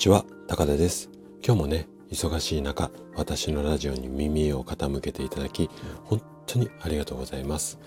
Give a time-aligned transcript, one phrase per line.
[0.00, 1.10] ちは、高田です。
[1.44, 5.68] 今日もね、忙しい中、私のラジオに耳を傾けていただき、
[6.04, 7.78] 本当にありがとうございます。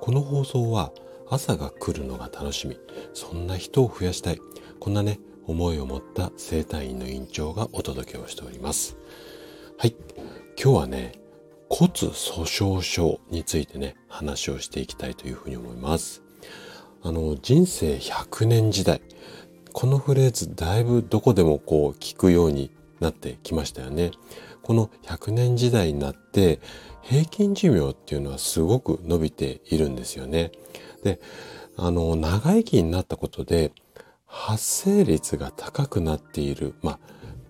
[0.00, 0.90] この放送は、
[1.28, 2.76] 朝が来るのが楽しみ、
[3.14, 4.40] そんな人を増やしたい、
[4.80, 8.96] こんなね、思いを持った生体院の院長がお届けをしております。
[9.78, 9.94] はい、
[10.60, 11.12] 今日はね、
[11.68, 16.24] 骨粗鬆症についてね、話をしていきたいというふうに思います。
[17.02, 19.00] あの、人生100年時代、
[19.72, 22.70] このフレーズだいぶどこでもこう聞くように
[23.00, 24.10] なってきましたよね。
[24.62, 26.60] この100年時代になって
[27.02, 30.52] 平均寿命っていうのはすごく伸びているんですよね。
[31.02, 31.20] で、
[31.76, 33.72] あの、長生きになったことで
[34.26, 36.98] 発生率が高くなっている、まあ、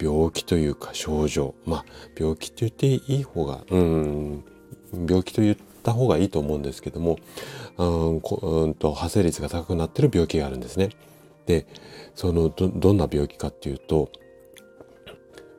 [0.01, 1.85] 病気というか症状、まあ、
[2.19, 4.45] 病気と言っていい方が、うん、
[5.07, 7.19] 病気と言った方がいいと思うんですけども、
[7.77, 10.91] うんうんと発生率が高くなっている病気があるんですね。
[11.51, 11.67] で、
[12.15, 14.13] そのど、どんな病気かっていうと、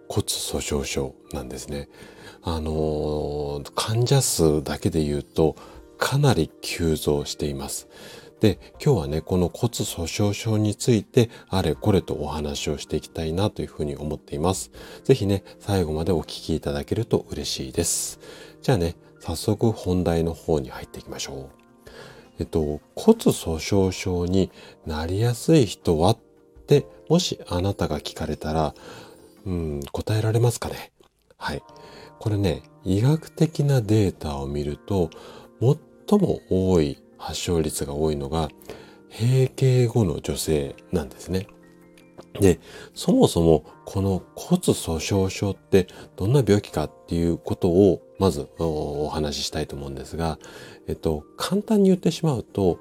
[0.07, 1.89] 骨粗鬆症なんですね。
[2.43, 5.57] あの患者数だけで言うと、
[5.97, 7.89] かなり急増しています。
[8.39, 14.71] で、今日はね、この骨粗鬆症について、あれこれとお話をしていきたいなというふうに思っています。
[15.03, 18.19] ぜひね、最後までお聞きいただけると嬉しいです。
[18.61, 21.60] じゃあね、早速本題の方に入っていきましょう。
[22.39, 24.51] えっと、骨粗鬆症に
[24.85, 26.17] なりやすい人はっ
[26.67, 28.73] て、もしあなたが聞かれたら、
[29.45, 30.91] うん、答えられますかね？
[31.37, 31.63] はい。
[32.19, 35.09] これね、医学的なデータを見ると、
[35.59, 38.49] 最も多い発症率が多いのが、
[39.09, 41.47] 閉経後の女性なんですね。
[42.39, 42.59] で、
[42.93, 50.37] そもそもこの骨粗鬆症ってどんな病気かっていうことをまずお話ししたいと思うんですが、
[50.87, 52.77] えっと、簡単に言ってしまうと、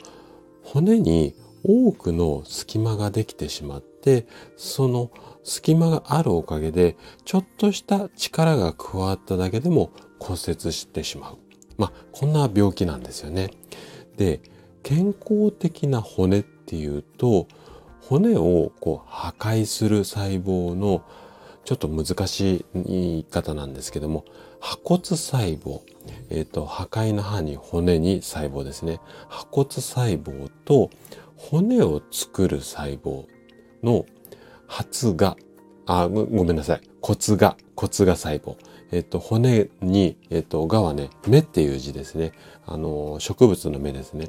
[0.63, 4.27] 骨に多くの隙間ができてしまって、
[4.59, 5.11] その
[5.43, 11.39] 隙間があるおかげで、ちょっとした力が加わっただけでも骨折してしまう。
[11.79, 13.51] まあ、こんな病気なんですよね。
[14.19, 14.43] で、
[14.83, 17.49] 健康的な骨っていうと、
[18.03, 21.03] 骨をこう破壊する細胞の
[21.65, 24.25] ちょっと難しい言い方なんですけども、
[24.61, 25.81] 破骨細胞、
[26.31, 29.01] えっ、ー、と、破壊の歯に骨に細胞ですね。
[29.29, 30.91] 破骨細胞と
[31.37, 33.27] 骨を作る細胞
[33.83, 34.05] の
[34.67, 35.37] 発芽、
[35.87, 36.81] あ、ごめんなさい。
[37.01, 38.57] 骨芽、骨芽細胞。
[38.93, 42.33] えっ、ー、と、骨に、えっ、ー、と、芽はね、芽っていう字ですね。
[42.67, 44.29] あの、植物の芽ですね。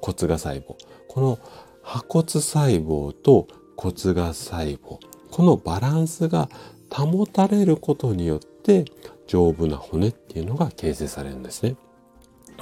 [0.00, 0.76] 骨芽細胞。
[1.08, 1.38] この
[1.82, 4.98] 破骨細胞と骨芽細胞。
[5.40, 6.50] このバランスが
[6.92, 8.84] 保たれることによって
[9.26, 11.76] 丈夫な骨っていうのが形成されるんですね。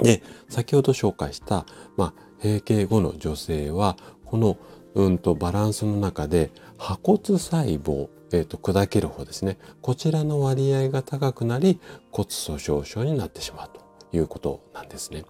[0.01, 1.65] で、先ほど紹介した、
[1.97, 4.57] まあ、閉経後の女性は、この、
[4.95, 9.57] うんとバランスの中で、破骨細胞、えっ、ー、と、砕ける方ですね。
[9.81, 11.81] こちらの割合が高くなり、
[12.11, 13.81] 骨粗鬆症になってしまうと
[14.15, 15.25] いうことなんですね。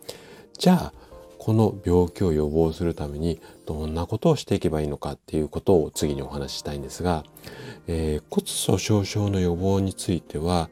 [0.56, 0.94] じゃあ、
[1.40, 7.24] この病気を予防するためにどんなことをしていけばいいのかっていうことを次にお話ししたいんですが、
[7.88, 10.70] えー、骨粗鬆症の予防については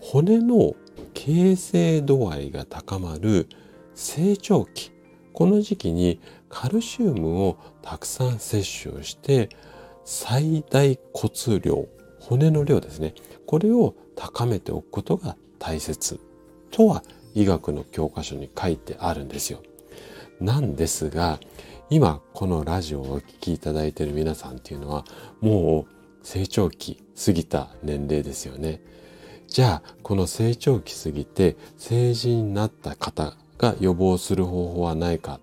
[0.00, 0.74] 骨の
[1.12, 3.48] 形成度合いが高まる
[3.94, 4.92] 成長期
[5.32, 9.48] この時期にカルシウムをたくさん摂取をして
[10.04, 11.88] 最大骨量
[12.20, 13.14] 骨の量ですね
[13.46, 16.20] これを高めておくことが大切
[16.70, 17.02] とは
[17.34, 19.60] 医学の教科書に書いてあるんですよ。
[20.40, 21.38] なんですが、
[21.88, 25.04] 今このラジオをお聴きいただいている皆さんっていうのは
[25.40, 28.80] もう成長期過ぎた年齢ですよね。
[29.46, 35.38] じゃあこの成長期過ぎて成人になった方が予防する方法はないか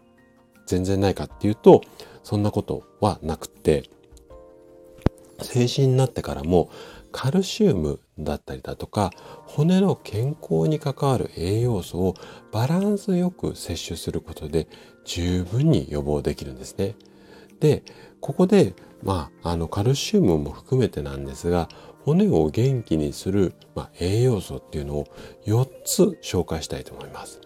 [0.68, 1.82] 全然ないかっていうと
[2.24, 3.90] そんなことはなくて
[5.42, 6.70] 成人になってからも
[7.14, 9.12] カルシウムだったりだとか
[9.46, 12.16] 骨の健康に関わる栄養素を
[12.52, 14.68] バランスよく摂取することで
[15.06, 16.96] 十分に予防できるんですね。
[17.60, 17.84] で、
[18.20, 18.74] ここで、
[19.04, 21.70] まあ、あのカルシウムも含めてなんですが
[22.04, 25.08] 骨を元気にする、まあ、栄養素っていうのを
[25.46, 27.40] 4つ紹介したいと思います。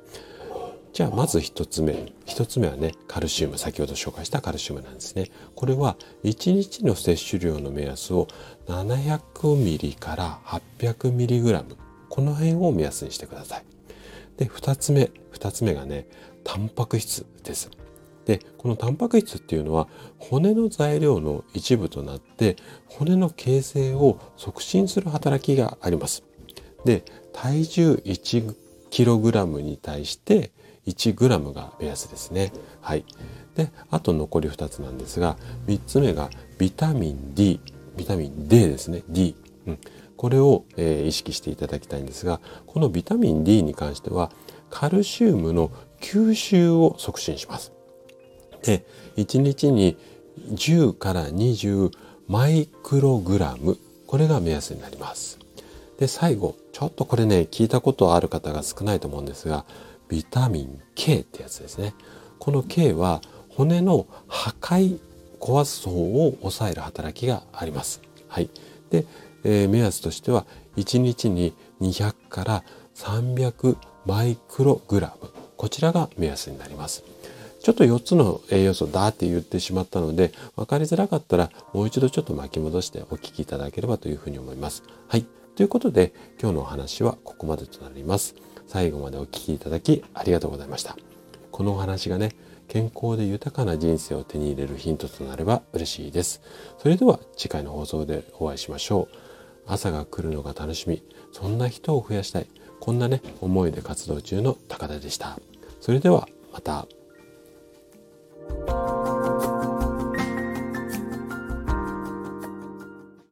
[0.94, 2.12] じゃあまず1つ目。
[2.26, 3.58] 1つ目はね、カルシウム。
[3.58, 5.30] 先ほど紹介したカルシウムなんですね。
[5.56, 8.28] これは1日の摂取量の目安を
[8.68, 11.78] 700ミリから800ミリグラム。
[12.10, 13.64] この辺を目安にしてください。
[14.38, 15.12] で、2つ目。
[15.34, 16.08] 2つ目がね、
[16.44, 17.70] タンパク質です。
[18.26, 19.88] で、このタンパク質っていうのは
[20.18, 22.58] 骨の材料の一部となって
[22.88, 26.24] 骨の形成を促進する働きがあります。
[26.84, 30.52] で、体重 1kg に対して
[30.88, 32.52] 1グラムが目安ですね。
[32.82, 33.06] はい。
[33.56, 35.38] で、あと残り2つなんですが、
[35.68, 37.60] 3つ目がビタミン D。
[37.98, 39.36] ビタミン D ですね D、
[39.66, 39.80] うん、
[40.16, 44.32] これを、えー、意識していただきたいんですがこのビタミン D に関しては
[44.70, 47.74] カルシウムの吸収を促進します。
[48.64, 48.86] で
[49.18, 49.98] 1日に
[50.52, 51.92] 10から20
[52.28, 55.40] マイクログラムこれが目安になります。
[55.98, 59.66] で最後ちょっとこれね聞いたことある方が少ないと思うんですが
[60.10, 61.94] ビタミン K ってやつですね。
[62.40, 65.00] この K は骨の破壊
[65.40, 68.02] 壊す層を抑える働きがあります。
[68.28, 68.50] はい、
[68.90, 69.06] で、
[69.44, 70.46] えー、目安としては
[70.76, 72.64] 1日に200から
[72.96, 77.04] 300マイクログラムこちらが目安になります。
[77.62, 84.84] ちょっと4つの栄養素だって言ってしまったので分かりづらかったらもう一度ちょっと巻き戻してお聞きいただければというふうに思います。
[85.08, 85.26] はい。
[85.56, 88.36] ということで今日のお話はここまでとなります。
[88.68, 90.98] 最後までお聞きいただきありがとうございました。
[91.52, 92.36] このお話がね
[92.68, 96.42] 健康で豊かな人生を手に入れるヒントとなれば嬉しいです。
[96.78, 99.16] それでは次回の放送でお会いしましょう。
[99.66, 101.04] 朝が来るのが楽しみ。
[101.32, 102.48] そんな人を増やしたい。
[102.80, 105.40] こんなね、思いで活動中の高田でした。
[105.82, 106.88] それではまた。